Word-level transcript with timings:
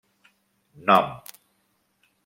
Nom: 0.87 1.21